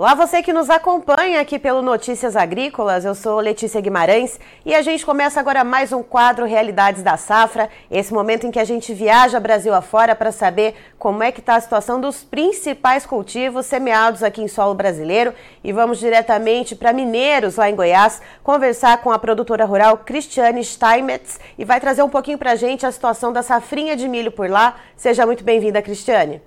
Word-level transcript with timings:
Olá, 0.00 0.14
você 0.14 0.42
que 0.42 0.50
nos 0.50 0.70
acompanha 0.70 1.42
aqui 1.42 1.58
pelo 1.58 1.82
Notícias 1.82 2.34
Agrícolas. 2.34 3.04
Eu 3.04 3.14
sou 3.14 3.38
Letícia 3.38 3.82
Guimarães 3.82 4.40
e 4.64 4.74
a 4.74 4.80
gente 4.80 5.04
começa 5.04 5.38
agora 5.38 5.62
mais 5.62 5.92
um 5.92 6.02
quadro 6.02 6.46
Realidades 6.46 7.02
da 7.02 7.18
Safra. 7.18 7.68
Esse 7.90 8.10
momento 8.10 8.46
em 8.46 8.50
que 8.50 8.58
a 8.58 8.64
gente 8.64 8.94
viaja 8.94 9.38
Brasil 9.38 9.74
afora 9.74 10.14
para 10.16 10.32
saber 10.32 10.74
como 10.98 11.22
é 11.22 11.30
que 11.30 11.40
está 11.40 11.54
a 11.56 11.60
situação 11.60 12.00
dos 12.00 12.24
principais 12.24 13.04
cultivos 13.04 13.66
semeados 13.66 14.22
aqui 14.22 14.40
em 14.40 14.48
solo 14.48 14.72
brasileiro. 14.72 15.34
E 15.62 15.70
vamos 15.70 15.98
diretamente 15.98 16.74
para 16.74 16.94
Mineiros, 16.94 17.56
lá 17.56 17.68
em 17.68 17.76
Goiás, 17.76 18.22
conversar 18.42 19.02
com 19.02 19.12
a 19.12 19.18
produtora 19.18 19.66
rural 19.66 19.98
Cristiane 19.98 20.64
Steinmetz 20.64 21.38
e 21.58 21.64
vai 21.66 21.78
trazer 21.78 22.02
um 22.02 22.08
pouquinho 22.08 22.38
para 22.38 22.52
a 22.52 22.56
gente 22.56 22.86
a 22.86 22.90
situação 22.90 23.34
da 23.34 23.42
safrinha 23.42 23.94
de 23.94 24.08
milho 24.08 24.32
por 24.32 24.48
lá. 24.48 24.76
Seja 24.96 25.26
muito 25.26 25.44
bem-vinda, 25.44 25.82
Cristiane. 25.82 26.40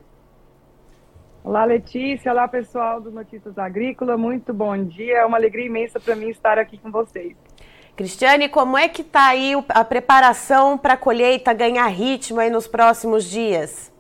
Olá, 1.44 1.66
Letícia. 1.66 2.32
Olá, 2.32 2.48
pessoal 2.48 3.02
do 3.02 3.12
Notícias 3.12 3.58
Agrícola. 3.58 4.16
Muito 4.16 4.54
bom 4.54 4.82
dia. 4.86 5.18
É 5.18 5.26
uma 5.26 5.36
alegria 5.36 5.66
imensa 5.66 6.00
para 6.00 6.16
mim 6.16 6.30
estar 6.30 6.58
aqui 6.58 6.78
com 6.78 6.90
vocês. 6.90 7.36
Cristiane, 7.98 8.48
como 8.48 8.78
é 8.78 8.88
que 8.88 9.02
está 9.02 9.28
aí 9.28 9.52
a 9.68 9.84
preparação 9.84 10.78
para 10.78 10.94
a 10.94 10.98
colheita 10.98 11.54
ganhar 11.54 11.86
ritmo 11.88 12.40
aí 12.40 12.50
nos 12.50 12.66
próximos 12.66 13.26
dias? 13.26 13.92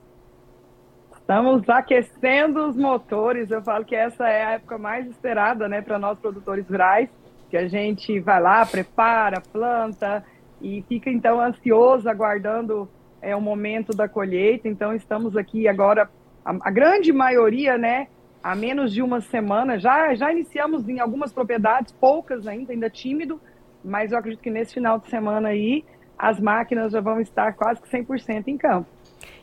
Estamos 1.19 1.67
aquecendo 1.67 2.65
os 2.65 2.77
motores. 2.77 3.51
Eu 3.51 3.61
falo 3.61 3.83
que 3.83 3.95
essa 3.95 4.29
é 4.29 4.45
a 4.45 4.51
época 4.51 4.77
mais 4.77 5.05
esperada, 5.07 5.67
né, 5.67 5.81
para 5.81 5.99
nós 5.99 6.17
produtores 6.17 6.65
rurais, 6.65 7.09
que 7.49 7.57
a 7.57 7.67
gente 7.67 8.21
vai 8.21 8.41
lá, 8.41 8.65
prepara, 8.65 9.41
planta 9.41 10.23
e 10.61 10.81
fica 10.87 11.09
então 11.09 11.41
ansioso 11.41 12.09
aguardando 12.09 12.89
é, 13.21 13.35
o 13.35 13.41
momento 13.41 13.93
da 13.93 14.07
colheita. 14.07 14.69
Então 14.69 14.93
estamos 14.95 15.35
aqui 15.35 15.67
agora 15.67 16.09
a, 16.45 16.55
a 16.61 16.71
grande 16.71 17.11
maioria, 17.11 17.77
né, 17.77 18.07
há 18.43 18.55
menos 18.55 18.93
de 18.93 19.01
uma 19.01 19.21
semana, 19.21 19.79
já, 19.79 20.13
já 20.13 20.31
iniciamos 20.31 20.87
em 20.89 20.99
algumas 20.99 21.31
propriedades, 21.31 21.93
poucas 21.93 22.45
ainda, 22.45 22.73
ainda 22.73 22.89
tímido, 22.89 23.39
mas 23.83 24.11
eu 24.11 24.17
acredito 24.17 24.41
que 24.41 24.51
nesse 24.51 24.73
final 24.73 24.99
de 24.99 25.09
semana 25.09 25.49
aí, 25.49 25.83
as 26.17 26.39
máquinas 26.39 26.91
já 26.91 27.01
vão 27.01 27.19
estar 27.19 27.53
quase 27.53 27.81
que 27.81 27.89
100% 27.89 28.47
em 28.47 28.57
campo. 28.57 28.87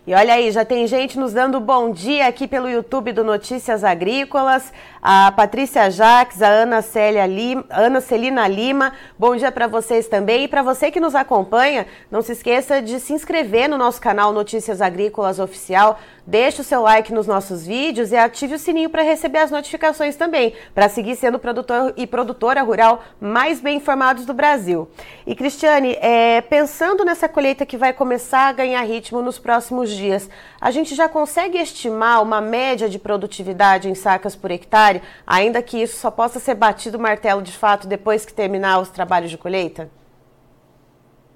E 0.06 0.14
olha 0.14 0.32
aí, 0.32 0.50
já 0.50 0.64
tem 0.64 0.86
gente 0.86 1.18
nos 1.18 1.34
dando 1.34 1.60
bom 1.60 1.90
dia 1.90 2.26
aqui 2.26 2.48
pelo 2.48 2.70
YouTube 2.70 3.12
do 3.12 3.22
Notícias 3.22 3.84
Agrícolas. 3.84 4.72
A 5.02 5.30
Patrícia 5.30 5.90
Jaques, 5.90 6.40
a 6.40 6.48
Ana, 6.48 6.80
Célia 6.80 7.26
Lima, 7.26 7.66
Ana 7.68 8.00
Celina 8.00 8.48
Lima. 8.48 8.94
Bom 9.18 9.36
dia 9.36 9.52
para 9.52 9.66
vocês 9.66 10.08
também. 10.08 10.44
E 10.44 10.48
para 10.48 10.62
você 10.62 10.90
que 10.90 10.98
nos 10.98 11.14
acompanha, 11.14 11.86
não 12.10 12.22
se 12.22 12.32
esqueça 12.32 12.80
de 12.80 12.98
se 12.98 13.12
inscrever 13.12 13.68
no 13.68 13.76
nosso 13.76 14.00
canal 14.00 14.32
Notícias 14.32 14.80
Agrícolas 14.80 15.38
Oficial. 15.38 16.00
Deixe 16.30 16.60
o 16.60 16.64
seu 16.64 16.82
like 16.82 17.12
nos 17.12 17.26
nossos 17.26 17.66
vídeos 17.66 18.12
e 18.12 18.16
ative 18.16 18.54
o 18.54 18.58
sininho 18.58 18.88
para 18.88 19.02
receber 19.02 19.38
as 19.38 19.50
notificações 19.50 20.14
também, 20.14 20.54
para 20.72 20.88
seguir 20.88 21.16
sendo 21.16 21.40
produtor 21.40 21.92
e 21.96 22.06
produtora 22.06 22.62
rural 22.62 23.02
mais 23.20 23.60
bem 23.60 23.78
informados 23.78 24.24
do 24.24 24.32
Brasil. 24.32 24.88
E 25.26 25.34
Cristiane, 25.34 25.98
é, 26.00 26.40
pensando 26.42 27.04
nessa 27.04 27.28
colheita 27.28 27.66
que 27.66 27.76
vai 27.76 27.92
começar 27.92 28.46
a 28.46 28.52
ganhar 28.52 28.80
ritmo 28.82 29.20
nos 29.20 29.40
próximos 29.40 29.90
dias, 29.90 30.30
a 30.60 30.70
gente 30.70 30.94
já 30.94 31.08
consegue 31.08 31.58
estimar 31.58 32.22
uma 32.22 32.40
média 32.40 32.88
de 32.88 33.00
produtividade 33.00 33.88
em 33.88 33.96
sacas 33.96 34.36
por 34.36 34.52
hectare, 34.52 35.02
ainda 35.26 35.60
que 35.60 35.82
isso 35.82 35.96
só 35.96 36.12
possa 36.12 36.38
ser 36.38 36.54
batido 36.54 36.96
martelo 36.96 37.42
de 37.42 37.50
fato 37.50 37.88
depois 37.88 38.24
que 38.24 38.32
terminar 38.32 38.78
os 38.78 38.88
trabalhos 38.88 39.32
de 39.32 39.36
colheita? 39.36 39.90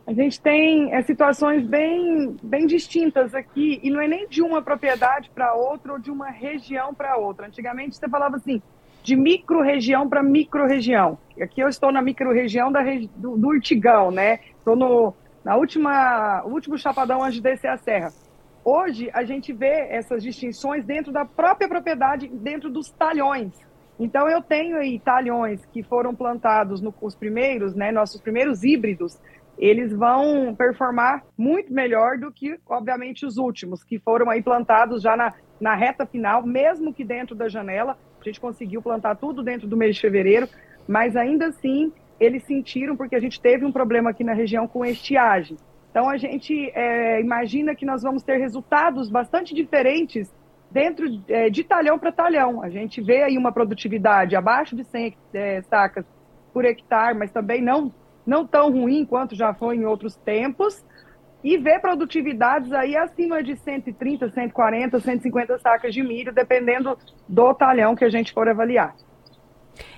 A 0.07 0.13
gente 0.13 0.41
tem 0.41 0.95
é, 0.95 1.03
situações 1.03 1.67
bem, 1.67 2.37
bem 2.43 2.67
distintas 2.67 3.35
aqui, 3.35 3.81
e 3.83 3.91
não 3.91 4.01
é 4.01 4.07
nem 4.07 4.29
de 4.29 4.43
uma 4.43 4.61
propriedade 4.61 5.31
para 5.31 5.55
outra 5.55 5.95
ou 5.95 5.99
de 5.99 6.11
uma 6.11 6.29
região 6.29 6.93
para 6.93 7.17
outra. 7.17 7.47
Antigamente 7.47 7.97
você 7.97 8.09
falava 8.09 8.37
assim, 8.37 8.61
de 9.03 9.17
micro-região 9.17 10.09
para 10.09 10.23
micro-região. 10.23 11.19
Aqui 11.41 11.61
eu 11.61 11.69
estou 11.69 11.91
na 11.91 12.03
micro-região 12.03 12.71
do, 13.17 13.37
do 13.37 13.49
Urtigão, 13.49 14.11
né? 14.11 14.41
Estou 14.59 14.77
no 14.77 15.15
na 15.45 15.57
última, 15.57 16.43
último 16.47 16.79
chapadão 16.79 17.23
antes 17.23 17.35
de 17.35 17.43
descer 17.43 17.69
a 17.69 17.77
serra. 17.77 18.11
Hoje 18.65 19.11
a 19.13 19.25
gente 19.25 19.53
vê 19.53 19.89
essas 19.91 20.23
distinções 20.23 20.87
dentro 20.87 21.13
da 21.13 21.27
própria 21.27 21.69
propriedade, 21.69 22.29
dentro 22.29 22.71
dos 22.71 22.91
talhões. 22.91 23.53
Então 24.01 24.27
eu 24.27 24.41
tenho 24.41 24.79
aí 24.79 24.99
talhões 24.99 25.65
que 25.67 25.83
foram 25.83 26.15
plantados 26.15 26.81
no, 26.81 26.93
primeiros, 27.19 27.75
né, 27.75 27.93
nossos 27.93 28.23
primeiros 28.23 28.65
híbridos, 28.65 29.21
eles 29.59 29.93
vão 29.93 30.55
performar 30.55 31.25
muito 31.37 31.73
melhor 31.73 32.19
do 32.19 32.33
que, 32.33 32.59
obviamente, 32.69 33.25
os 33.25 33.37
últimos, 33.37 33.85
que 33.85 33.99
foram 33.99 34.27
plantados 34.43 35.03
já 35.03 35.17
na, 35.17 35.33
na 35.61 35.75
reta 35.75 36.05
final, 36.05 36.45
mesmo 36.45 36.93
que 36.93 37.05
dentro 37.05 37.35
da 37.35 37.49
janela. 37.49 37.97
A 38.21 38.25
gente 38.25 38.41
conseguiu 38.41 38.83
plantar 38.83 39.17
tudo 39.17 39.43
dentro 39.43 39.69
do 39.69 39.77
mês 39.77 39.97
de 39.97 40.01
fevereiro, 40.01 40.49
mas 40.89 41.17
ainda 41.17 41.47
assim 41.47 41.93
eles 42.19 42.45
sentiram, 42.45 42.97
porque 42.97 43.17
a 43.17 43.21
gente 43.21 43.41
teve 43.41 43.65
um 43.65 43.73
problema 43.73 44.11
aqui 44.11 44.25
na 44.25 44.33
região 44.33 44.67
com 44.67 44.85
estiagem. 44.85 45.57
Então 45.91 46.09
a 46.09 46.17
gente 46.17 46.71
é, 46.75 47.21
imagina 47.21 47.75
que 47.75 47.87
nós 47.87 48.03
vamos 48.03 48.23
ter 48.23 48.39
resultados 48.39 49.11
bastante 49.11 49.55
diferentes 49.55 50.33
dentro 50.71 51.07
é, 51.29 51.49
de 51.49 51.63
talhão 51.63 51.99
para 51.99 52.11
talhão. 52.11 52.63
A 52.63 52.69
gente 52.69 53.01
vê 53.01 53.23
aí 53.23 53.39
uma 53.39 53.53
produtividade 53.53 54.35
abaixo 54.35 54.75
de 54.75 54.85
100 54.85 55.17
é, 55.33 55.63
sacas 55.63 56.05
por 56.53 56.65
hectare, 56.65 57.17
mas 57.17 57.31
também 57.31 57.63
não 57.63 57.93
não 58.27 58.47
tão 58.47 58.71
ruim 58.71 59.05
quanto 59.05 59.35
já 59.35 59.53
foi 59.55 59.77
em 59.77 59.85
outros 59.85 60.17
tempos, 60.17 60.85
e 61.45 61.59
ver 61.59 61.79
produtividades 61.79 62.73
aí 62.73 62.97
acima 62.97 63.43
de 63.43 63.55
130, 63.55 64.31
140, 64.31 64.99
150 64.99 65.59
sacas 65.59 65.93
de 65.93 66.03
milho, 66.03 66.33
dependendo 66.33 66.99
do 67.29 67.53
talhão 67.53 67.95
que 67.95 68.05
a 68.05 68.09
gente 68.09 68.33
for 68.33 68.49
avaliar. 68.49 68.97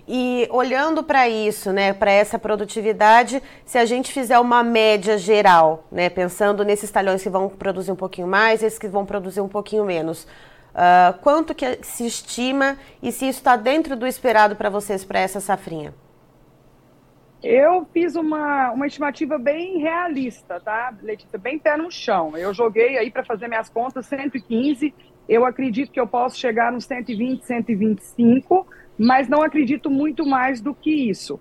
E 0.09 0.49
olhando 0.51 1.05
para 1.05 1.29
isso, 1.29 1.73
né, 1.73 1.93
para 1.93 2.11
essa 2.11 2.39
produtividade, 2.39 3.41
se 3.65 3.79
a 3.79 3.85
gente 3.85 4.13
fizer 4.13 4.39
uma 4.41 4.63
média 4.65 5.17
geral, 5.17 5.85
né, 5.91 6.09
pensando 6.09 6.65
nesses 6.65 6.91
talhões 6.91 7.23
que 7.23 7.31
vão 7.31 7.49
produzir 7.49 7.93
um 7.93 7.97
pouquinho 7.97 8.27
mais, 8.27 8.63
esses 8.63 8.79
que 8.79 8.89
vão 8.89 9.07
produzir 9.07 9.41
um 9.41 9.49
pouquinho 9.49 9.85
menos, 9.85 10.25
uh, 10.25 11.17
quanto 11.23 11.55
que 11.55 11.79
se 11.83 12.07
estima 12.07 12.77
e 13.01 13.13
se 13.13 13.29
isso 13.29 13.39
está 13.39 13.57
dentro 13.57 13.95
do 13.95 14.07
esperado 14.07 14.57
para 14.57 14.71
vocês 14.71 15.05
para 15.05 15.21
essa 15.21 15.39
safrinha? 15.39 15.95
Eu 17.43 17.87
fiz 17.93 18.17
uma, 18.17 18.73
uma 18.73 18.87
estimativa 18.87 19.39
bem 19.39 19.79
realista, 19.79 20.59
tá, 20.59 20.93
Letícia? 21.03 21.39
Bem 21.39 21.59
pé 21.59 21.77
no 21.77 21.91
chão. 21.91 22.37
Eu 22.37 22.55
joguei 22.55 22.97
aí 22.97 23.11
para 23.11 23.25
fazer 23.25 23.47
minhas 23.47 23.69
contas 23.69 24.07
115. 24.07 24.95
Eu 25.29 25.45
acredito 25.45 25.93
que 25.93 26.01
eu 26.01 26.07
posso 26.07 26.39
chegar 26.39 26.73
nos 26.73 26.85
120, 26.85 27.43
125, 27.43 28.67
mas 28.99 29.29
não 29.29 29.43
acredito 29.43 29.91
muito 29.91 30.25
mais 30.25 30.61
do 30.61 30.75
que 30.75 30.91
isso. 30.91 31.39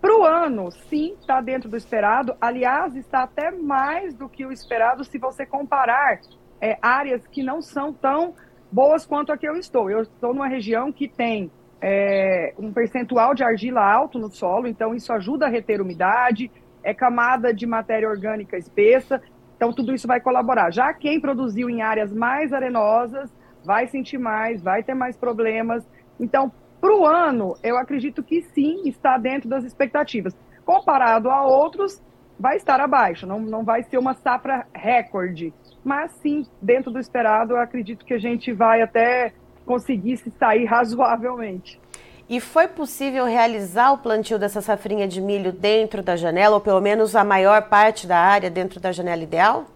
Para 0.00 0.18
o 0.18 0.24
ano, 0.24 0.70
sim, 0.70 1.14
está 1.20 1.40
dentro 1.40 1.68
do 1.68 1.76
esperado. 1.76 2.34
Aliás, 2.40 2.94
está 2.96 3.22
até 3.22 3.50
mais 3.50 4.14
do 4.14 4.28
que 4.28 4.44
o 4.46 4.52
esperado 4.52 5.04
se 5.04 5.18
você 5.18 5.44
comparar 5.44 6.20
é, 6.60 6.78
áreas 6.80 7.26
que 7.26 7.42
não 7.42 7.60
são 7.60 7.92
tão 7.92 8.34
boas 8.70 9.06
quanto 9.06 9.32
a 9.32 9.36
que 9.36 9.48
eu 9.48 9.56
estou. 9.56 9.90
Eu 9.90 10.02
estou 10.02 10.32
numa 10.32 10.48
região 10.48 10.92
que 10.92 11.08
tem 11.08 11.50
é, 11.80 12.54
um 12.58 12.72
percentual 12.72 13.34
de 13.34 13.44
argila 13.44 13.80
alto 13.80 14.18
no 14.18 14.30
solo, 14.30 14.66
então 14.66 14.94
isso 14.94 15.12
ajuda 15.12 15.46
a 15.46 15.48
reter 15.48 15.80
umidade, 15.80 16.50
é 16.82 16.92
camada 16.94 17.52
de 17.52 17.66
matéria 17.66 18.08
orgânica 18.08 18.56
espessa, 18.56 19.20
então 19.56 19.72
tudo 19.72 19.94
isso 19.94 20.06
vai 20.06 20.20
colaborar. 20.20 20.70
Já 20.70 20.92
quem 20.92 21.20
produziu 21.20 21.68
em 21.70 21.82
áreas 21.82 22.12
mais 22.12 22.52
arenosas 22.52 23.34
vai 23.64 23.86
sentir 23.86 24.18
mais, 24.18 24.62
vai 24.62 24.82
ter 24.82 24.94
mais 24.94 25.16
problemas. 25.16 25.86
Então, 26.20 26.52
para 26.80 26.94
o 26.94 27.06
ano, 27.06 27.56
eu 27.62 27.78
acredito 27.78 28.22
que 28.22 28.42
sim, 28.42 28.82
está 28.86 29.16
dentro 29.16 29.48
das 29.48 29.64
expectativas. 29.64 30.36
Comparado 30.66 31.30
a 31.30 31.46
outros, 31.46 32.02
vai 32.38 32.56
estar 32.56 32.80
abaixo, 32.80 33.26
não, 33.26 33.40
não 33.40 33.64
vai 33.64 33.82
ser 33.84 33.98
uma 33.98 34.14
safra 34.14 34.66
recorde. 34.74 35.52
Mas 35.82 36.12
sim, 36.12 36.46
dentro 36.60 36.90
do 36.90 36.98
esperado, 36.98 37.54
eu 37.54 37.58
acredito 37.58 38.04
que 38.04 38.14
a 38.14 38.18
gente 38.18 38.52
vai 38.52 38.82
até 38.82 39.32
conseguisse 39.64 40.30
sair 40.38 40.64
razoavelmente. 40.64 41.80
E 42.28 42.40
foi 42.40 42.66
possível 42.66 43.26
realizar 43.26 43.92
o 43.92 43.98
plantio 43.98 44.38
dessa 44.38 44.60
safrinha 44.62 45.06
de 45.06 45.20
milho 45.20 45.52
dentro 45.52 46.02
da 46.02 46.16
janela, 46.16 46.54
ou 46.54 46.60
pelo 46.60 46.80
menos 46.80 47.14
a 47.14 47.22
maior 47.22 47.68
parte 47.68 48.06
da 48.06 48.18
área 48.18 48.48
dentro 48.48 48.80
da 48.80 48.92
janela 48.92 49.22
ideal? 49.22 49.66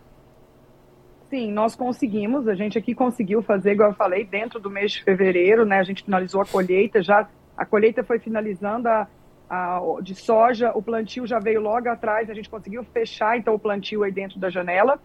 Sim, 1.29 1.53
nós 1.53 1.77
conseguimos. 1.77 2.49
A 2.49 2.55
gente 2.55 2.79
aqui 2.79 2.95
conseguiu 2.95 3.43
fazer, 3.43 3.73
igual 3.73 3.91
eu 3.91 3.95
falei, 3.95 4.25
dentro 4.25 4.59
do 4.59 4.71
mês 4.71 4.93
de 4.93 5.05
fevereiro, 5.05 5.67
né? 5.67 5.79
A 5.79 5.83
gente 5.83 6.03
finalizou 6.03 6.41
a 6.41 6.47
colheita, 6.47 7.03
já 7.03 7.29
a 7.55 7.67
colheita 7.67 8.03
foi 8.03 8.19
finalizando 8.19 8.89
a, 8.89 9.07
a, 9.51 9.81
de 10.01 10.15
soja, 10.15 10.73
o 10.75 10.81
plantio 10.81 11.27
já 11.27 11.39
veio 11.39 11.61
logo 11.61 11.89
atrás, 11.89 12.31
a 12.31 12.35
gente 12.35 12.49
conseguiu 12.49 12.83
fechar 12.85 13.37
então 13.37 13.55
o 13.55 13.59
plantio 13.59 14.05
aí 14.05 14.13
dentro 14.13 14.39
da 14.39 14.49
janela. 14.49 14.99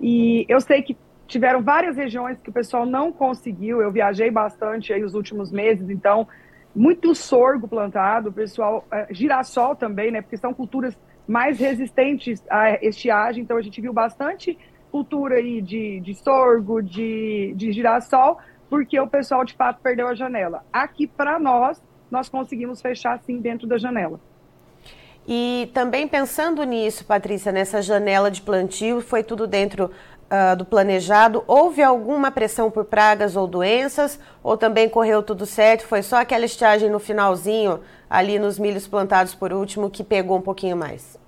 E 0.00 0.44
eu 0.48 0.60
sei 0.60 0.82
que 0.82 0.96
tiveram 1.30 1.62
várias 1.62 1.96
regiões 1.96 2.38
que 2.40 2.50
o 2.50 2.52
pessoal 2.52 2.84
não 2.84 3.12
conseguiu. 3.12 3.80
Eu 3.80 3.90
viajei 3.92 4.30
bastante 4.30 4.92
aí 4.92 5.02
os 5.04 5.14
últimos 5.14 5.50
meses, 5.50 5.88
então 5.88 6.26
muito 6.74 7.14
sorgo 7.14 7.66
plantado, 7.66 8.32
pessoal, 8.32 8.84
é, 8.90 9.06
girassol 9.10 9.74
também, 9.74 10.10
né? 10.10 10.20
Porque 10.20 10.36
são 10.36 10.52
culturas 10.52 10.98
mais 11.26 11.58
resistentes 11.58 12.42
à 12.50 12.72
estiagem. 12.84 13.44
Então 13.44 13.56
a 13.56 13.62
gente 13.62 13.80
viu 13.80 13.92
bastante 13.92 14.58
cultura 14.90 15.36
aí 15.36 15.62
de, 15.62 16.00
de 16.00 16.14
sorgo, 16.14 16.82
de, 16.82 17.54
de 17.56 17.72
girassol, 17.72 18.38
porque 18.68 18.98
o 18.98 19.06
pessoal 19.06 19.44
de 19.44 19.54
fato 19.54 19.80
perdeu 19.80 20.08
a 20.08 20.14
janela. 20.14 20.64
Aqui, 20.72 21.06
para 21.06 21.38
nós, 21.38 21.80
nós 22.10 22.28
conseguimos 22.28 22.82
fechar 22.82 23.20
sim 23.20 23.38
dentro 23.40 23.68
da 23.68 23.78
janela. 23.78 24.18
E 25.28 25.70
também 25.72 26.08
pensando 26.08 26.64
nisso, 26.64 27.04
Patrícia, 27.04 27.52
nessa 27.52 27.80
janela 27.80 28.30
de 28.32 28.42
plantio, 28.42 29.00
foi 29.00 29.22
tudo 29.22 29.46
dentro 29.46 29.92
uh, 30.30 30.56
do 30.56 30.64
planejado? 30.64 31.42
Houve 31.46 31.82
alguma 31.82 32.30
pressão 32.30 32.70
por 32.70 32.84
pragas 32.84 33.36
ou 33.36 33.46
doenças? 33.46 34.20
Ou 34.42 34.56
também 34.56 34.88
correu 34.88 35.22
tudo 35.22 35.44
certo? 35.44 35.86
Foi 35.86 36.02
só 36.02 36.20
aquela 36.20 36.44
estiagem 36.44 36.88
no 36.88 36.98
finalzinho, 36.98 37.80
ali 38.08 38.38
nos 38.38 38.58
milhos 38.58 38.86
plantados 38.86 39.34
por 39.34 39.52
último, 39.52 39.90
que 39.90 40.04
pegou 40.04 40.38
um 40.38 40.42
pouquinho 40.42 40.76
mais? 40.76 41.18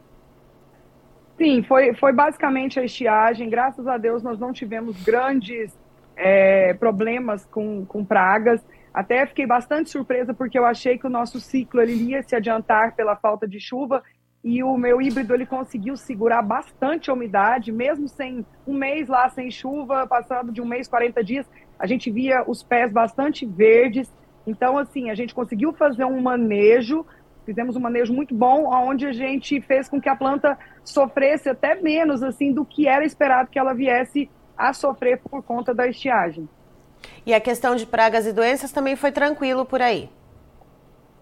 Sim, 1.36 1.62
foi, 1.64 1.94
foi 1.94 2.12
basicamente 2.12 2.78
a 2.78 2.84
estiagem. 2.84 3.50
Graças 3.50 3.86
a 3.86 3.96
Deus 3.96 4.22
nós 4.22 4.38
não 4.38 4.52
tivemos 4.52 5.02
grandes 5.02 5.76
é, 6.16 6.74
problemas 6.74 7.44
com, 7.46 7.84
com 7.84 8.04
pragas. 8.04 8.64
Até 8.94 9.26
fiquei 9.26 9.46
bastante 9.46 9.90
surpresa 9.90 10.34
porque 10.34 10.58
eu 10.58 10.66
achei 10.66 10.98
que 10.98 11.06
o 11.06 11.10
nosso 11.10 11.40
ciclo 11.40 11.80
ele 11.80 11.94
ia 11.94 12.22
se 12.22 12.36
adiantar 12.36 12.94
pela 12.94 13.16
falta 13.16 13.48
de 13.48 13.58
chuva 13.58 14.02
e 14.44 14.62
o 14.62 14.76
meu 14.76 15.00
híbrido 15.00 15.34
ele 15.34 15.46
conseguiu 15.46 15.96
segurar 15.96 16.42
bastante 16.42 17.10
a 17.10 17.12
umidade, 17.12 17.70
mesmo 17.70 18.08
sem 18.08 18.44
um 18.66 18.74
mês 18.74 19.08
lá 19.08 19.28
sem 19.28 19.50
chuva, 19.50 20.06
passando 20.06 20.50
de 20.50 20.60
um 20.60 20.66
mês 20.66 20.88
40 20.88 21.22
dias, 21.22 21.46
a 21.78 21.86
gente 21.86 22.10
via 22.10 22.42
os 22.46 22.62
pés 22.62 22.92
bastante 22.92 23.46
verdes. 23.46 24.12
Então 24.46 24.76
assim, 24.76 25.10
a 25.10 25.14
gente 25.14 25.32
conseguiu 25.32 25.72
fazer 25.72 26.04
um 26.04 26.20
manejo, 26.20 27.06
fizemos 27.46 27.76
um 27.76 27.80
manejo 27.80 28.12
muito 28.12 28.34
bom, 28.34 28.66
onde 28.66 29.06
a 29.06 29.12
gente 29.12 29.60
fez 29.60 29.88
com 29.88 30.00
que 30.00 30.08
a 30.08 30.16
planta 30.16 30.58
sofresse 30.84 31.48
até 31.48 31.76
menos 31.76 32.22
assim 32.22 32.52
do 32.52 32.64
que 32.64 32.88
era 32.88 33.04
esperado 33.04 33.48
que 33.48 33.58
ela 33.58 33.72
viesse 33.72 34.28
a 34.58 34.72
sofrer 34.72 35.18
por 35.18 35.42
conta 35.42 35.72
da 35.72 35.86
estiagem. 35.86 36.48
E 37.24 37.32
a 37.32 37.40
questão 37.40 37.76
de 37.76 37.86
pragas 37.86 38.26
e 38.26 38.32
doenças 38.32 38.72
também 38.72 38.96
foi 38.96 39.12
tranquilo 39.12 39.64
por 39.64 39.80
aí? 39.80 40.10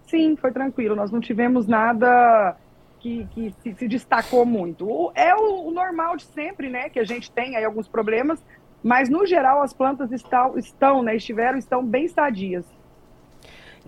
Sim, 0.07 0.35
foi 0.35 0.51
tranquilo. 0.51 0.95
Nós 0.95 1.11
não 1.11 1.19
tivemos 1.19 1.67
nada 1.67 2.55
que, 3.01 3.25
que 3.33 3.55
se, 3.61 3.73
se, 3.73 3.87
destacou 3.87 4.45
muito. 4.45 4.87
O, 4.87 5.11
é 5.15 5.35
o, 5.35 5.67
o, 5.67 5.71
normal 5.71 6.15
de 6.15 6.23
sempre, 6.23 6.69
né? 6.69 6.89
Que 6.89 6.99
a 6.99 7.03
gente 7.03 7.31
tem 7.31 7.55
aí 7.55 7.65
alguns 7.65 7.87
problemas, 7.87 8.43
mas 8.83 9.09
no 9.09 9.25
geral 9.25 9.61
as 9.61 9.73
plantas 9.73 10.11
estão, 10.11 10.57
estão 10.57 11.01
né? 11.01 11.15
Estiveram, 11.15 11.57
estão 11.57 11.83
bem 11.83 12.07
sadias. 12.07 12.65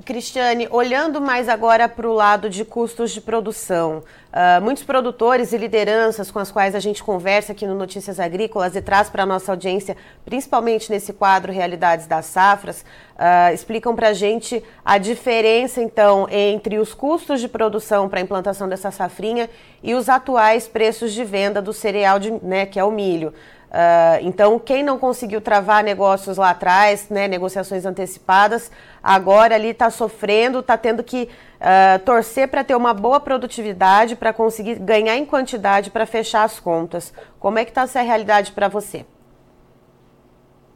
Cristiane, 0.03 0.67
olhando 0.71 1.21
mais 1.21 1.47
agora 1.47 1.87
para 1.87 2.09
o 2.09 2.13
lado 2.13 2.49
de 2.49 2.65
custos 2.65 3.11
de 3.11 3.21
produção, 3.21 4.03
uh, 4.33 4.59
muitos 4.59 4.83
produtores 4.83 5.53
e 5.53 5.57
lideranças 5.57 6.31
com 6.31 6.39
as 6.39 6.51
quais 6.51 6.73
a 6.73 6.79
gente 6.79 7.03
conversa 7.03 7.51
aqui 7.51 7.67
no 7.67 7.75
Notícias 7.75 8.19
Agrícolas 8.19 8.75
e 8.75 8.81
traz 8.81 9.07
para 9.07 9.21
a 9.21 9.25
nossa 9.25 9.51
audiência, 9.51 9.95
principalmente 10.25 10.89
nesse 10.89 11.13
quadro 11.13 11.53
Realidades 11.53 12.07
das 12.07 12.25
Safras, 12.25 12.83
uh, 13.13 13.53
explicam 13.53 13.95
para 13.95 14.09
a 14.09 14.13
gente 14.13 14.63
a 14.83 14.97
diferença, 14.97 15.79
então, 15.79 16.27
entre 16.31 16.79
os 16.79 16.91
custos 16.95 17.39
de 17.39 17.47
produção 17.47 18.09
para 18.09 18.19
a 18.19 18.23
implantação 18.23 18.67
dessa 18.67 18.89
safrinha 18.89 19.47
e 19.83 19.93
os 19.93 20.09
atuais 20.09 20.67
preços 20.67 21.13
de 21.13 21.23
venda 21.23 21.61
do 21.61 21.71
cereal, 21.71 22.17
de, 22.17 22.31
né, 22.43 22.65
que 22.65 22.79
é 22.79 22.83
o 22.83 22.91
milho. 22.91 23.31
Uh, 23.73 24.21
então, 24.21 24.59
quem 24.59 24.83
não 24.83 24.99
conseguiu 24.99 25.41
travar 25.41 25.83
negócios 25.83 26.37
lá 26.37 26.51
atrás, 26.51 27.09
né, 27.09 27.27
negociações 27.27 27.87
antecipadas, 27.87 28.71
agora 29.01 29.55
ali 29.55 29.69
está 29.69 29.89
sofrendo, 29.89 30.59
está 30.59 30.77
tendo 30.77 31.03
que 31.03 31.27
uh, 31.59 31.97
torcer 32.05 32.47
para 32.49 32.63
ter 32.63 32.75
uma 32.75 32.93
boa 32.93 33.19
produtividade, 33.19 34.15
para 34.15 34.31
conseguir 34.31 34.75
ganhar 34.75 35.17
em 35.17 35.25
quantidade 35.25 35.89
para 35.89 36.05
fechar 36.05 36.43
as 36.43 36.59
contas. 36.59 37.11
Como 37.39 37.57
é 37.57 37.65
que 37.65 37.71
está 37.71 37.81
essa 37.81 38.01
realidade 38.01 38.51
para 38.51 38.67
você? 38.67 39.07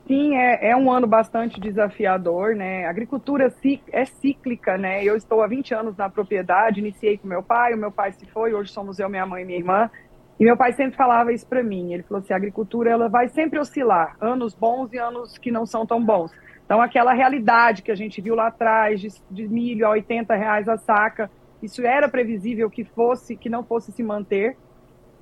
Sim, 0.07 0.35
é, 0.35 0.69
é, 0.69 0.75
um 0.75 0.89
ano 0.89 1.05
bastante 1.05 1.59
desafiador, 1.59 2.55
né? 2.55 2.85
A 2.85 2.89
agricultura 2.89 3.53
é 3.91 4.05
cíclica, 4.05 4.77
né? 4.77 5.03
Eu 5.03 5.17
estou 5.17 5.43
há 5.43 5.47
20 5.47 5.73
anos 5.75 5.97
na 5.97 6.09
propriedade, 6.09 6.79
iniciei 6.79 7.17
com 7.17 7.27
meu 7.27 7.43
pai, 7.43 7.73
o 7.73 7.77
meu 7.77 7.91
pai 7.91 8.13
se 8.13 8.25
foi, 8.25 8.53
hoje 8.53 8.71
somos 8.71 8.99
eu, 8.99 9.09
minha 9.09 9.25
mãe 9.25 9.43
e 9.43 9.45
minha 9.45 9.59
irmã. 9.59 9.91
E 10.39 10.43
meu 10.43 10.55
pai 10.55 10.71
sempre 10.73 10.95
falava 10.95 11.33
isso 11.33 11.47
para 11.47 11.63
mim. 11.63 11.93
Ele 11.93 12.03
falou 12.03 12.21
assim: 12.21 12.33
a 12.33 12.37
agricultura 12.37 12.91
ela 12.91 13.09
vai 13.09 13.27
sempre 13.29 13.59
oscilar, 13.59 14.15
anos 14.21 14.53
bons 14.53 14.93
e 14.93 14.97
anos 14.97 15.37
que 15.37 15.51
não 15.51 15.65
são 15.65 15.85
tão 15.85 16.03
bons. 16.03 16.31
Então, 16.65 16.81
aquela 16.81 17.13
realidade 17.13 17.81
que 17.81 17.91
a 17.91 17.95
gente 17.95 18.19
viu 18.21 18.35
lá 18.35 18.47
atrás 18.47 18.99
de, 18.99 19.07
de 19.31 19.47
milho 19.47 19.87
a 19.87 19.91
80 19.91 20.35
reais 20.35 20.67
a 20.67 20.77
saca, 20.77 21.31
isso 21.63 21.81
era 21.81 22.09
previsível 22.09 22.69
que 22.69 22.83
fosse, 22.83 23.37
que 23.37 23.49
não 23.49 23.63
fosse 23.63 23.91
se 23.91 24.03
manter. 24.03 24.57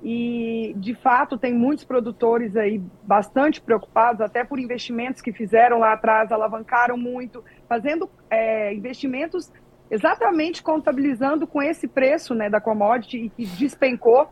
E, 0.02 0.74
de 0.76 0.94
fato, 0.94 1.38
tem 1.38 1.54
muitos 1.54 1.84
produtores 1.84 2.56
aí 2.56 2.82
bastante 3.02 3.60
preocupados, 3.60 4.20
até 4.20 4.44
por 4.44 4.58
investimentos 4.58 5.22
que 5.22 5.32
fizeram 5.32 5.78
lá 5.78 5.92
atrás, 5.92 6.30
alavancaram 6.30 6.96
muito, 6.96 7.42
fazendo 7.68 8.10
é, 8.28 8.74
investimentos 8.74 9.50
exatamente 9.90 10.62
contabilizando 10.62 11.46
com 11.46 11.62
esse 11.62 11.86
preço 11.86 12.34
né, 12.34 12.50
da 12.50 12.60
commodity 12.60 13.18
e 13.18 13.30
que 13.30 13.46
despencou 13.46 14.28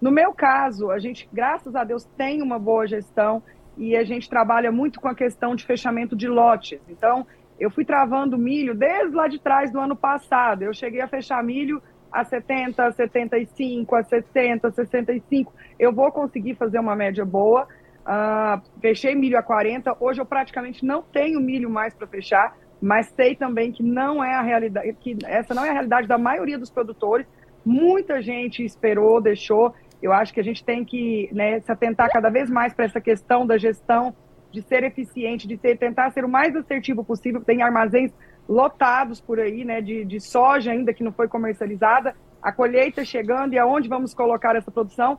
no 0.00 0.10
meu 0.10 0.32
caso, 0.32 0.90
a 0.90 0.98
gente, 0.98 1.28
graças 1.32 1.74
a 1.74 1.84
Deus, 1.84 2.04
tem 2.16 2.40
uma 2.42 2.58
boa 2.58 2.86
gestão 2.86 3.42
e 3.76 3.96
a 3.96 4.04
gente 4.04 4.28
trabalha 4.28 4.70
muito 4.70 5.00
com 5.00 5.08
a 5.08 5.14
questão 5.14 5.54
de 5.54 5.64
fechamento 5.64 6.16
de 6.16 6.28
lotes. 6.28 6.80
Então, 6.88 7.26
eu 7.58 7.70
fui 7.70 7.84
travando 7.84 8.38
milho 8.38 8.74
desde 8.74 9.14
lá 9.14 9.26
de 9.26 9.40
trás 9.40 9.72
do 9.72 9.80
ano 9.80 9.96
passado. 9.96 10.62
Eu 10.62 10.72
cheguei 10.72 11.00
a 11.00 11.08
fechar 11.08 11.42
milho 11.42 11.82
a 12.10 12.24
70, 12.24 12.84
a 12.84 12.92
75, 12.92 13.96
a 13.96 14.02
60, 14.02 14.70
65. 14.70 15.52
Eu 15.78 15.92
vou 15.92 16.10
conseguir 16.12 16.54
fazer 16.54 16.78
uma 16.78 16.94
média 16.94 17.24
boa. 17.24 17.66
Uh, 18.06 18.62
fechei 18.80 19.14
milho 19.14 19.38
a 19.38 19.42
40. 19.42 19.96
Hoje 20.00 20.20
eu 20.20 20.26
praticamente 20.26 20.84
não 20.84 21.02
tenho 21.02 21.40
milho 21.40 21.68
mais 21.68 21.94
para 21.94 22.06
fechar, 22.06 22.56
mas 22.80 23.08
sei 23.08 23.34
também 23.34 23.72
que 23.72 23.82
não 23.82 24.22
é 24.22 24.34
a 24.34 24.42
realidade, 24.42 24.92
que 25.00 25.18
essa 25.26 25.52
não 25.52 25.64
é 25.64 25.70
a 25.70 25.72
realidade 25.72 26.06
da 26.06 26.16
maioria 26.16 26.58
dos 26.58 26.70
produtores. 26.70 27.26
Muita 27.64 28.22
gente 28.22 28.64
esperou, 28.64 29.20
deixou. 29.20 29.74
Eu 30.02 30.12
acho 30.12 30.32
que 30.32 30.40
a 30.40 30.44
gente 30.44 30.64
tem 30.64 30.84
que 30.84 31.28
né, 31.32 31.60
se 31.60 31.70
atentar 31.70 32.10
cada 32.10 32.30
vez 32.30 32.48
mais 32.48 32.72
para 32.72 32.84
essa 32.84 33.00
questão 33.00 33.46
da 33.46 33.58
gestão, 33.58 34.14
de 34.50 34.62
ser 34.62 34.84
eficiente, 34.84 35.46
de 35.46 35.56
ser, 35.58 35.76
tentar 35.76 36.10
ser 36.10 36.24
o 36.24 36.28
mais 36.28 36.54
assertivo 36.56 37.04
possível. 37.04 37.42
Tem 37.42 37.62
armazéns 37.62 38.12
lotados 38.48 39.20
por 39.20 39.38
aí, 39.38 39.64
né, 39.64 39.80
de, 39.80 40.04
de 40.04 40.20
soja 40.20 40.72
ainda 40.72 40.94
que 40.94 41.04
não 41.04 41.12
foi 41.12 41.28
comercializada, 41.28 42.14
a 42.42 42.50
colheita 42.50 43.04
chegando 43.04 43.52
e 43.52 43.58
aonde 43.58 43.88
vamos 43.88 44.14
colocar 44.14 44.56
essa 44.56 44.70
produção 44.70 45.18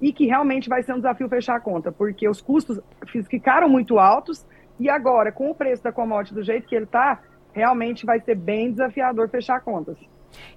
e 0.00 0.12
que 0.12 0.26
realmente 0.26 0.68
vai 0.68 0.82
ser 0.82 0.94
um 0.94 0.96
desafio 0.96 1.28
fechar 1.28 1.56
a 1.56 1.60
conta, 1.60 1.92
porque 1.92 2.26
os 2.26 2.40
custos 2.40 2.80
ficaram 3.28 3.68
muito 3.68 3.98
altos 3.98 4.46
e 4.78 4.88
agora, 4.88 5.30
com 5.30 5.50
o 5.50 5.54
preço 5.54 5.82
da 5.82 5.92
commodity 5.92 6.34
do 6.34 6.42
jeito 6.42 6.66
que 6.66 6.74
ele 6.74 6.86
está, 6.86 7.20
realmente 7.52 8.06
vai 8.06 8.18
ser 8.20 8.34
bem 8.34 8.70
desafiador 8.70 9.28
fechar 9.28 9.60
contas. 9.60 9.98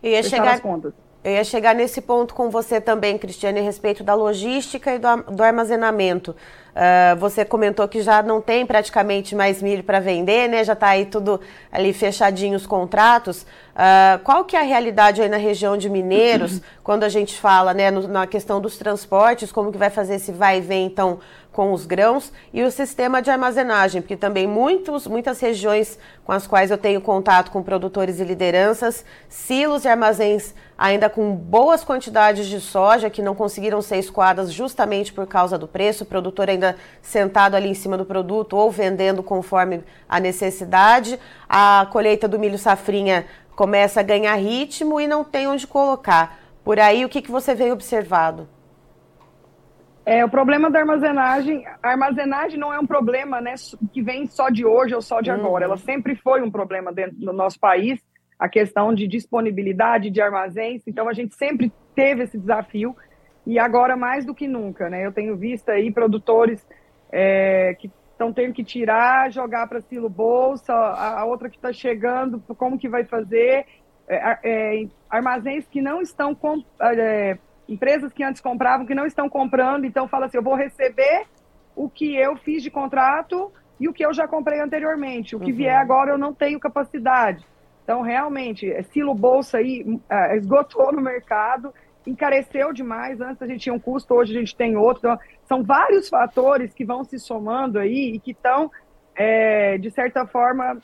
Eu 0.01 0.12
ia 0.12 0.24
fechar 0.24 0.38
chegar... 0.38 0.53
as 0.53 0.59
contas. 0.62 0.93
Eu 1.23 1.31
ia 1.31 1.43
chegar 1.45 1.73
nesse 1.73 2.01
ponto 2.01 2.33
com 2.33 2.49
você 2.49 2.81
também, 2.81 3.17
Cristiane, 3.17 3.59
a 3.59 3.63
respeito 3.63 4.03
da 4.03 4.13
logística 4.13 4.93
e 4.93 4.99
do, 4.99 5.07
do 5.31 5.41
armazenamento. 5.41 6.35
Uh, 6.73 7.15
você 7.17 7.45
comentou 7.45 7.87
que 7.87 8.01
já 8.01 8.21
não 8.21 8.41
tem 8.41 8.65
praticamente 8.65 9.33
mais 9.33 9.61
milho 9.61 9.83
para 9.83 10.01
vender, 10.01 10.49
né? 10.49 10.63
Já 10.65 10.73
está 10.73 10.87
aí 10.87 11.05
tudo 11.05 11.39
ali 11.71 11.93
fechadinho 11.93 12.57
os 12.57 12.65
contratos. 12.65 13.43
Uh, 13.43 14.19
qual 14.23 14.43
que 14.43 14.57
é 14.57 14.59
a 14.59 14.63
realidade 14.63 15.21
aí 15.21 15.29
na 15.29 15.37
região 15.37 15.77
de 15.77 15.87
Mineiros, 15.87 16.61
quando 16.83 17.03
a 17.03 17.09
gente 17.09 17.39
fala 17.39 17.73
né, 17.73 17.89
no, 17.89 18.05
na 18.07 18.27
questão 18.27 18.59
dos 18.59 18.75
transportes, 18.75 19.51
como 19.51 19.71
que 19.71 19.77
vai 19.77 19.89
fazer 19.91 20.15
esse 20.15 20.31
vai 20.31 20.57
e 20.57 20.61
vem, 20.61 20.87
então, 20.87 21.19
com 21.53 21.72
os 21.72 21.86
grãos 21.86 22.33
e 22.51 22.63
o 22.63 22.72
sistema 22.72 23.22
de 23.22 23.29
armazenagem, 23.29 24.01
porque 24.01 24.17
também 24.17 24.48
muitos, 24.48 25.07
muitas 25.07 25.39
regiões 25.39 25.98
com 26.25 26.31
as 26.31 26.48
quais 26.48 26.72
eu 26.72 26.77
tenho 26.77 27.00
contato 27.00 27.51
com 27.51 27.62
produtores 27.62 28.19
e 28.19 28.24
lideranças, 28.24 29.05
silos 29.29 29.86
e 29.86 29.88
armazéns 29.88 30.53
ainda 30.75 31.10
com 31.10 31.33
boas 31.33 31.83
quantidades 31.83 32.48
de 32.48 32.60
soja 32.60 33.10
que 33.10 33.22
não 33.22 33.36
conseguiram 33.36 33.81
ser 33.81 33.98
escoadas 34.00 34.51
justamente 34.51 35.13
por 35.13 35.27
causa 35.27 35.57
do 35.57 35.67
preço, 35.67 36.03
o 36.03 36.07
produtor 36.07 36.50
ainda 36.50 36.75
sentado 37.01 37.55
ali 37.55 37.69
em 37.69 37.75
cima 37.75 37.98
do 37.98 38.05
produto 38.05 38.57
ou 38.57 38.72
vendendo 38.72 39.22
conforme 39.22 39.83
a 40.10 40.19
necessidade. 40.19 41.19
A 41.48 41.88
colheita 41.91 42.27
do 42.27 42.39
milho 42.39 42.57
safrinha 42.57 43.25
começa 43.55 44.00
a 44.00 44.03
ganhar 44.03 44.36
ritmo 44.36 45.00
e 45.00 45.07
não 45.07 45.24
tem 45.24 45.48
onde 45.48 45.67
colocar. 45.67 46.39
Por 46.63 46.79
aí, 46.79 47.05
o 47.05 47.10
que, 47.10 47.22
que 47.22 47.31
você 47.31 47.53
veio 47.53 47.74
observado? 47.74 48.48
É, 50.05 50.24
o 50.25 50.29
problema 50.29 50.69
da 50.69 50.79
armazenagem, 50.79 51.65
a 51.81 51.89
armazenagem 51.89 52.60
não 52.60 52.74
é 52.74 52.79
um 52.79 52.86
problema 52.86 53.39
né, 53.39 53.55
que 53.91 54.01
vem 54.01 54.27
só 54.27 54.50
de 54.50 54.65
hoje 54.65 54.93
ou 54.93 55.01
só 55.01 55.22
de 55.22 55.31
uhum. 55.31 55.38
agora. 55.38 55.65
Ela 55.65 55.77
sempre 55.77 56.15
foi 56.15 56.41
um 56.41 56.51
problema 56.51 56.91
dentro 56.91 57.15
do 57.15 57.31
nosso 57.31 57.60
país, 57.60 58.01
a 58.38 58.50
questão 58.50 58.93
de 58.93 59.07
disponibilidade 59.07 60.10
de 60.10 60.22
armazéns. 60.22 60.83
Então, 60.86 61.07
a 61.07 61.13
gente 61.13 61.36
sempre 61.36 61.72
teve 61.95 62.24
esse 62.24 62.38
desafio 62.38 62.95
e 63.45 63.57
agora 63.57 63.95
mais 63.95 64.25
do 64.25 64.36
que 64.36 64.48
nunca. 64.48 64.89
Né? 64.89 65.05
Eu 65.05 65.13
tenho 65.13 65.38
visto 65.38 65.69
aí 65.69 65.89
produtores 65.89 66.65
é, 67.10 67.74
que 67.75 67.89
estão 68.12 68.33
tendo 68.33 68.53
que 68.53 68.63
tirar, 68.63 69.31
jogar 69.31 69.67
para 69.67 69.81
silo 69.81 70.10
bolsa, 70.10 70.74
a, 70.74 71.22
a 71.22 71.25
outra 71.25 71.50
que 71.50 71.55
está 71.55 71.72
chegando, 71.72 72.43
como 72.57 72.77
que 72.77 72.89
vai 72.89 73.05
fazer? 73.05 73.65
É, 74.07 74.38
é, 74.43 74.88
armazéns 75.10 75.65
que 75.67 75.81
não 75.81 76.01
estão 76.01 76.36
com, 76.36 76.62
é, 76.81 77.38
empresas 77.73 78.13
que 78.13 78.23
antes 78.23 78.41
compravam 78.41 78.85
que 78.85 78.95
não 78.95 79.05
estão 79.05 79.27
comprando, 79.27 79.85
então 79.85 80.07
fala 80.07 80.25
assim, 80.27 80.37
eu 80.37 80.43
vou 80.43 80.55
receber 80.55 81.25
o 81.75 81.89
que 81.89 82.15
eu 82.15 82.35
fiz 82.37 82.61
de 82.61 82.69
contrato 82.69 83.51
e 83.79 83.87
o 83.87 83.93
que 83.93 84.05
eu 84.05 84.13
já 84.13 84.27
comprei 84.27 84.61
anteriormente. 84.61 85.35
O 85.35 85.39
que 85.39 85.51
uhum. 85.51 85.57
vier 85.57 85.75
agora 85.75 86.11
eu 86.11 86.17
não 86.17 86.33
tenho 86.33 86.59
capacidade. 86.59 87.45
Então, 87.83 88.01
realmente, 88.01 88.71
silo 88.93 89.13
bolsa 89.13 89.57
aí 89.57 89.83
uh, 89.83 90.35
esgotou 90.37 90.93
no 90.93 91.01
mercado, 91.01 91.73
encareceu 92.07 92.71
demais. 92.71 93.19
Antes 93.19 93.41
a 93.41 93.47
gente 93.47 93.61
tinha 93.61 93.75
um 93.75 93.79
custo, 93.79 94.13
hoje 94.13 94.35
a 94.35 94.39
gente 94.39 94.55
tem 94.55 94.77
outro. 94.77 94.99
Então, 94.99 95.19
são 95.45 95.63
vários 95.63 96.07
fatores 96.07 96.73
que 96.73 96.85
vão 96.85 97.03
se 97.03 97.19
somando 97.19 97.79
aí 97.79 98.13
e 98.15 98.19
que 98.19 98.31
estão, 98.31 98.71
é, 99.15 99.77
de 99.77 99.91
certa 99.91 100.25
forma, 100.25 100.77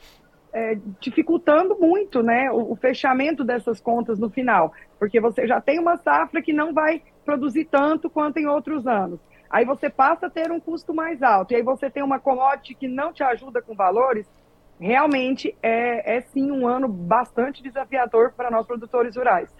é, 0.52 0.78
dificultando 1.00 1.76
muito 1.78 2.22
né, 2.22 2.50
o, 2.50 2.72
o, 2.72 2.76
fechamento 2.76 3.44
dessas 3.44 3.80
contas 3.80 4.18
no 4.18 4.30
final, 4.30 4.72
porque 4.98 5.20
você 5.20 5.46
já 5.46 5.60
tem 5.60 5.78
uma 5.78 5.96
safra 5.96 6.42
que 6.42 6.52
não 6.52 6.72
vai 6.72 7.02
produzir 7.24 7.66
tanto 7.66 8.10
quanto 8.10 8.38
em 8.38 8.46
outros 8.46 8.86
anos. 8.86 9.20
Aí 9.48 9.64
você 9.64 9.90
passa 9.90 10.26
a 10.26 10.30
ter 10.30 10.50
um 10.50 10.60
custo 10.60 10.94
mais 10.94 11.22
alto, 11.22 11.52
e 11.52 11.56
aí 11.56 11.62
você 11.62 11.90
tem 11.90 12.02
uma 12.02 12.18
commodity 12.18 12.74
que 12.74 12.88
não 12.88 13.12
te 13.12 13.22
ajuda 13.22 13.60
com 13.60 13.74
valores, 13.74 14.26
realmente 14.78 15.54
é, 15.62 16.16
é 16.16 16.20
sim 16.20 16.50
um 16.50 16.66
ano 16.66 16.88
bastante 16.88 17.62
desafiador 17.62 18.32
para 18.32 18.50
nós 18.50 18.66
produtores 18.66 19.16
rurais. 19.16 19.54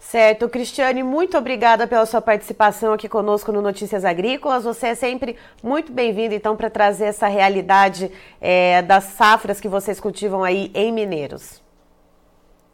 Certo, 0.00 0.48
Cristiane, 0.48 1.02
muito 1.02 1.36
obrigada 1.36 1.86
pela 1.86 2.06
sua 2.06 2.22
participação 2.22 2.94
aqui 2.94 3.06
conosco 3.06 3.52
no 3.52 3.60
Notícias 3.60 4.02
Agrícolas. 4.02 4.64
Você 4.64 4.88
é 4.88 4.94
sempre 4.94 5.36
muito 5.62 5.92
bem-vindo, 5.92 6.34
então, 6.34 6.56
para 6.56 6.70
trazer 6.70 7.04
essa 7.04 7.28
realidade 7.28 8.10
é, 8.40 8.80
das 8.80 9.04
safras 9.04 9.60
que 9.60 9.68
vocês 9.68 10.00
cultivam 10.00 10.42
aí 10.42 10.70
em 10.74 10.90
Mineiros. 10.90 11.62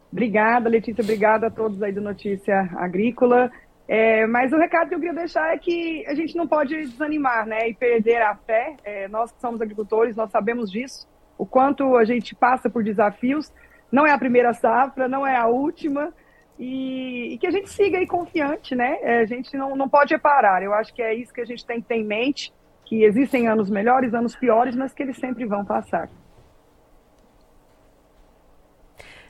Obrigada, 0.09 0.69
Letícia, 0.69 1.03
obrigada 1.03 1.47
a 1.47 1.51
todos 1.51 1.83
aí 1.83 1.91
do 1.91 1.99
Notícia 1.99 2.69
Agrícola. 2.77 3.51
É, 3.89 4.25
mas 4.25 4.53
o 4.53 4.57
recado 4.57 4.87
que 4.87 4.95
eu 4.95 4.99
queria 4.99 5.13
deixar 5.13 5.53
é 5.53 5.57
que 5.57 6.05
a 6.07 6.15
gente 6.15 6.33
não 6.35 6.47
pode 6.47 6.75
desanimar, 6.77 7.45
né, 7.45 7.69
e 7.69 7.73
perder 7.73 8.21
a 8.21 8.35
fé. 8.35 8.77
É, 8.85 9.09
nós 9.09 9.33
que 9.33 9.41
somos 9.41 9.61
agricultores, 9.61 10.15
nós 10.15 10.31
sabemos 10.31 10.71
disso, 10.71 11.05
o 11.37 11.45
quanto 11.45 11.97
a 11.97 12.05
gente 12.05 12.33
passa 12.33 12.69
por 12.69 12.85
desafios. 12.85 13.51
Não 13.91 14.07
é 14.07 14.11
a 14.11 14.17
primeira 14.17 14.53
safra, 14.53 15.09
não 15.09 15.27
é 15.27 15.35
a 15.35 15.47
última, 15.47 16.13
e, 16.59 17.33
e, 17.33 17.37
que 17.37 17.47
a 17.47 17.51
gente 17.51 17.69
siga 17.69 17.99
aí 17.99 18.07
confiante, 18.07 18.75
né? 18.75 18.97
É, 19.01 19.19
a 19.19 19.25
gente 19.25 19.55
não, 19.55 19.75
não 19.75 19.87
pode 19.87 20.17
parar. 20.17 20.63
Eu 20.63 20.73
acho 20.73 20.93
que 20.93 21.01
é 21.01 21.13
isso 21.13 21.33
que 21.33 21.41
a 21.41 21.45
gente 21.45 21.65
tem 21.65 21.81
que 21.81 21.87
ter 21.87 21.95
em 21.95 22.03
mente, 22.03 22.53
que 22.85 23.03
existem 23.03 23.47
anos 23.47 23.69
melhores, 23.69 24.13
anos 24.13 24.35
piores, 24.35 24.75
mas 24.75 24.93
que 24.93 25.03
eles 25.03 25.17
sempre 25.17 25.45
vão 25.45 25.63
passar. 25.63 26.09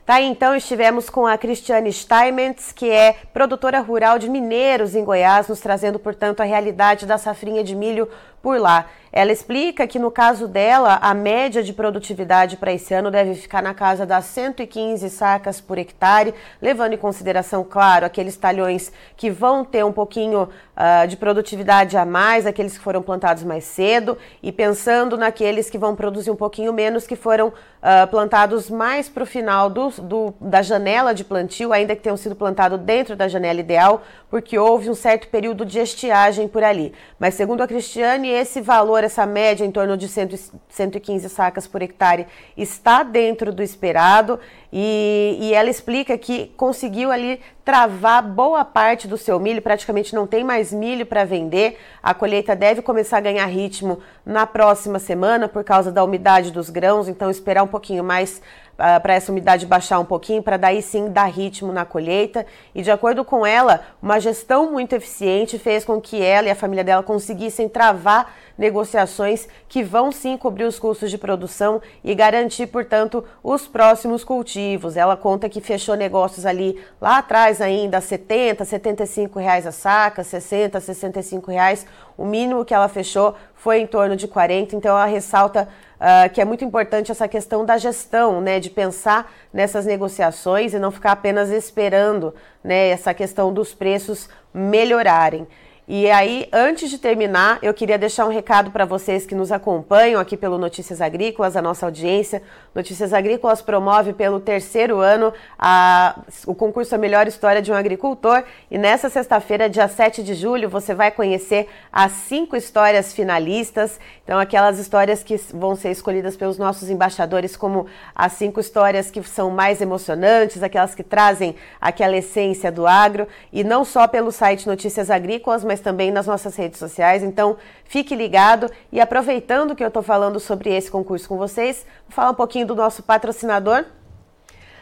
Tá, 0.08 0.22
então 0.22 0.56
estivemos 0.56 1.10
com 1.10 1.26
a 1.26 1.36
Cristiane 1.36 1.92
Steinmetz, 1.92 2.72
que 2.72 2.88
é 2.88 3.14
produtora 3.30 3.78
rural 3.80 4.18
de 4.18 4.26
mineiros 4.30 4.94
em 4.94 5.04
Goiás, 5.04 5.48
nos 5.48 5.60
trazendo, 5.60 5.98
portanto, 5.98 6.40
a 6.40 6.44
realidade 6.44 7.04
da 7.04 7.18
safrinha 7.18 7.62
de 7.62 7.76
milho 7.76 8.08
por 8.40 8.58
lá. 8.58 8.86
Ela 9.12 9.32
explica 9.32 9.86
que, 9.86 9.98
no 9.98 10.10
caso 10.10 10.46
dela, 10.46 10.98
a 11.00 11.14
média 11.14 11.62
de 11.62 11.72
produtividade 11.72 12.56
para 12.56 12.72
esse 12.72 12.92
ano 12.92 13.10
deve 13.10 13.34
ficar 13.34 13.62
na 13.62 13.72
casa 13.72 14.04
das 14.04 14.26
115 14.26 15.08
sacas 15.10 15.60
por 15.60 15.78
hectare, 15.78 16.34
levando 16.60 16.92
em 16.92 16.98
consideração, 16.98 17.64
claro, 17.64 18.04
aqueles 18.04 18.36
talhões 18.36 18.92
que 19.16 19.30
vão 19.30 19.64
ter 19.64 19.84
um 19.84 19.92
pouquinho 19.92 20.42
uh, 20.44 21.06
de 21.06 21.16
produtividade 21.16 21.96
a 21.96 22.04
mais, 22.04 22.46
aqueles 22.46 22.76
que 22.76 22.84
foram 22.84 23.02
plantados 23.02 23.42
mais 23.44 23.64
cedo, 23.64 24.18
e 24.42 24.52
pensando 24.52 25.16
naqueles 25.16 25.70
que 25.70 25.78
vão 25.78 25.96
produzir 25.96 26.30
um 26.30 26.36
pouquinho 26.36 26.72
menos, 26.72 27.06
que 27.06 27.16
foram 27.16 27.48
uh, 27.48 28.06
plantados 28.10 28.70
mais 28.70 29.08
para 29.08 29.22
o 29.22 29.26
final 29.26 29.70
do, 29.70 29.88
do, 30.02 30.34
da 30.40 30.62
janela 30.62 31.14
de 31.14 31.24
plantio, 31.24 31.72
ainda 31.72 31.96
que 31.96 32.02
tenham 32.02 32.16
sido 32.16 32.36
plantados 32.36 32.78
dentro 32.80 33.16
da 33.16 33.26
janela 33.28 33.60
ideal, 33.60 34.02
porque 34.30 34.58
houve 34.58 34.90
um 34.90 34.94
certo 34.94 35.28
período 35.28 35.64
de 35.64 35.78
estiagem 35.78 36.46
por 36.46 36.62
ali. 36.62 36.92
Mas, 37.18 37.34
segundo 37.34 37.62
a 37.62 37.66
Cristiane, 37.66 38.28
esse 38.28 38.60
valor, 38.60 38.97
essa 39.04 39.26
média 39.26 39.64
em 39.64 39.70
torno 39.70 39.96
de 39.96 40.08
100, 40.08 40.28
115 40.68 41.28
sacas 41.28 41.66
por 41.66 41.82
hectare, 41.82 42.26
está 42.56 43.02
dentro 43.02 43.52
do 43.52 43.62
esperado 43.62 44.38
e, 44.72 45.38
e 45.40 45.54
ela 45.54 45.70
explica 45.70 46.16
que 46.18 46.52
conseguiu 46.56 47.10
ali 47.10 47.40
travar 47.64 48.22
boa 48.22 48.64
parte 48.64 49.06
do 49.06 49.18
seu 49.18 49.38
milho, 49.38 49.60
praticamente 49.60 50.14
não 50.14 50.26
tem 50.26 50.42
mais 50.42 50.72
milho 50.72 51.04
para 51.04 51.24
vender. 51.24 51.78
A 52.02 52.14
colheita 52.14 52.56
deve 52.56 52.80
começar 52.80 53.18
a 53.18 53.20
ganhar 53.20 53.44
ritmo 53.44 54.00
na 54.24 54.46
próxima 54.46 54.98
semana 54.98 55.48
por 55.48 55.62
causa 55.62 55.92
da 55.92 56.02
umidade 56.02 56.50
dos 56.50 56.70
grãos, 56.70 57.08
então 57.08 57.30
esperar 57.30 57.62
um 57.62 57.66
pouquinho 57.66 58.02
mais 58.02 58.38
uh, 58.38 58.40
ah, 58.78 59.00
para 59.00 59.12
essa 59.14 59.30
umidade 59.30 59.66
baixar 59.66 59.98
um 59.98 60.04
pouquinho, 60.04 60.42
para 60.42 60.56
daí 60.56 60.80
sim 60.80 61.10
dar 61.10 61.26
ritmo 61.26 61.70
na 61.70 61.84
colheita. 61.84 62.46
E 62.74 62.80
de 62.80 62.90
acordo 62.90 63.22
com 63.22 63.44
ela, 63.44 63.82
uma 64.00 64.18
gestão 64.18 64.72
muito 64.72 64.94
eficiente 64.94 65.58
fez 65.58 65.84
com 65.84 66.00
que 66.00 66.22
ela 66.22 66.48
e 66.48 66.50
a 66.50 66.54
família 66.54 66.84
dela 66.84 67.02
conseguissem 67.02 67.68
travar 67.68 68.34
negociações 68.58 69.46
que 69.68 69.84
vão 69.84 70.10
sim 70.10 70.36
cobrir 70.36 70.64
os 70.64 70.78
custos 70.78 71.10
de 71.10 71.16
produção 71.16 71.80
e 72.02 72.12
garantir, 72.14 72.66
portanto, 72.66 73.24
os 73.42 73.68
próximos 73.68 74.24
cultivos. 74.24 74.96
Ela 74.96 75.16
conta 75.16 75.48
que 75.48 75.60
fechou 75.60 75.94
negócios 75.94 76.44
ali 76.44 76.82
lá 77.00 77.18
atrás 77.18 77.60
ainda 77.60 77.98
a 77.98 78.00
70, 78.00 78.64
75 78.64 79.38
reais 79.38 79.66
a 79.66 79.72
saca, 79.72 80.24
60, 80.24 80.80
65 80.80 81.50
reais. 81.50 81.86
O 82.16 82.24
mínimo 82.24 82.64
que 82.64 82.74
ela 82.74 82.88
fechou 82.88 83.36
foi 83.54 83.78
em 83.80 83.86
torno 83.86 84.16
de 84.16 84.26
40, 84.26 84.74
então 84.74 84.90
ela 84.90 85.06
ressalta 85.06 85.68
uh, 85.98 86.32
que 86.32 86.40
é 86.40 86.44
muito 86.44 86.64
importante 86.64 87.12
essa 87.12 87.28
questão 87.28 87.64
da 87.64 87.78
gestão, 87.78 88.40
né, 88.40 88.58
de 88.58 88.70
pensar 88.70 89.32
nessas 89.52 89.86
negociações 89.86 90.74
e 90.74 90.78
não 90.78 90.90
ficar 90.90 91.12
apenas 91.12 91.50
esperando, 91.50 92.34
né, 92.62 92.88
essa 92.88 93.14
questão 93.14 93.52
dos 93.52 93.74
preços 93.74 94.28
melhorarem. 94.52 95.46
E 95.90 96.10
aí, 96.10 96.46
antes 96.52 96.90
de 96.90 96.98
terminar, 96.98 97.58
eu 97.62 97.72
queria 97.72 97.96
deixar 97.96 98.26
um 98.26 98.28
recado 98.28 98.70
para 98.70 98.84
vocês 98.84 99.24
que 99.24 99.34
nos 99.34 99.50
acompanham 99.50 100.20
aqui 100.20 100.36
pelo 100.36 100.58
Notícias 100.58 101.00
Agrícolas, 101.00 101.56
a 101.56 101.62
nossa 101.62 101.86
audiência. 101.86 102.42
Notícias 102.74 103.14
Agrícolas 103.14 103.62
promove 103.62 104.12
pelo 104.12 104.38
terceiro 104.38 104.98
ano 104.98 105.32
a, 105.58 106.20
o 106.46 106.54
concurso 106.54 106.94
A 106.94 106.98
Melhor 106.98 107.26
História 107.26 107.62
de 107.62 107.72
um 107.72 107.74
Agricultor. 107.74 108.44
E 108.70 108.76
nessa 108.76 109.08
sexta-feira, 109.08 109.66
dia 109.66 109.88
7 109.88 110.22
de 110.22 110.34
julho, 110.34 110.68
você 110.68 110.94
vai 110.94 111.10
conhecer 111.10 111.66
as 111.90 112.12
cinco 112.12 112.54
histórias 112.54 113.14
finalistas. 113.14 113.98
Então, 114.24 114.38
aquelas 114.38 114.78
histórias 114.78 115.22
que 115.22 115.36
vão 115.54 115.74
ser 115.74 115.90
escolhidas 115.90 116.36
pelos 116.36 116.58
nossos 116.58 116.90
embaixadores 116.90 117.56
como 117.56 117.86
as 118.14 118.34
cinco 118.34 118.60
histórias 118.60 119.10
que 119.10 119.22
são 119.22 119.48
mais 119.48 119.80
emocionantes, 119.80 120.62
aquelas 120.62 120.94
que 120.94 121.02
trazem 121.02 121.56
aquela 121.80 122.14
essência 122.14 122.70
do 122.70 122.86
agro. 122.86 123.26
E 123.50 123.64
não 123.64 123.86
só 123.86 124.06
pelo 124.06 124.30
site 124.30 124.66
Notícias 124.66 125.10
Agrícolas, 125.10 125.64
mas 125.64 125.77
também 125.80 126.10
nas 126.10 126.26
nossas 126.26 126.56
redes 126.56 126.78
sociais. 126.78 127.22
Então, 127.22 127.56
fique 127.84 128.14
ligado 128.14 128.70
e 128.92 129.00
aproveitando 129.00 129.74
que 129.74 129.82
eu 129.82 129.88
estou 129.88 130.02
falando 130.02 130.40
sobre 130.40 130.74
esse 130.74 130.90
concurso 130.90 131.28
com 131.28 131.36
vocês, 131.36 131.84
vou 132.06 132.14
falar 132.14 132.30
um 132.30 132.34
pouquinho 132.34 132.66
do 132.66 132.74
nosso 132.74 133.02
patrocinador. 133.02 133.84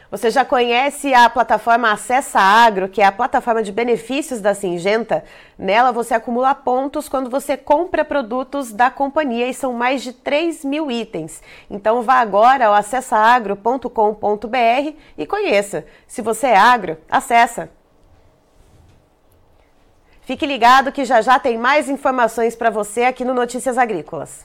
Você 0.09 0.31
já 0.31 0.45
conhece 0.45 1.12
a 1.12 1.29
plataforma 1.29 1.91
Acessa 1.91 2.38
Agro, 2.38 2.88
que 2.88 3.03
é 3.03 3.05
a 3.05 3.11
plataforma 3.11 3.61
de 3.61 3.73
benefícios 3.73 4.41
da 4.41 4.55
Singenta? 4.55 5.25
Nela 5.59 5.91
você 5.91 6.15
acumula 6.15 6.55
pontos 6.55 7.09
quando 7.09 7.29
você 7.29 7.57
compra 7.57 8.05
produtos 8.05 8.73
da 8.73 8.88
companhia 8.88 9.49
e 9.49 9.55
são 9.55 9.73
mais 9.73 10.03
de 10.03 10.12
3 10.12 10.65
mil 10.65 10.93
itens. 10.93 11.43
Então 11.69 12.03
vá 12.03 12.21
agora 12.21 12.67
ao 12.67 12.75
acessaagro.com.br 12.75 14.95
e 15.19 15.26
conheça. 15.26 15.85
Se 16.07 16.23
você 16.23 16.47
é 16.47 16.57
agro, 16.57 16.99
acessa! 17.11 17.69
Fique 20.26 20.45
ligado 20.45 20.90
que 20.90 21.04
já 21.04 21.23
já 21.23 21.38
tem 21.38 21.56
mais 21.56 21.88
informações 21.88 22.56
para 22.56 22.68
você 22.68 23.04
aqui 23.04 23.25
no 23.25 23.33
Notícias 23.33 23.78
Agrícolas. 23.78 24.45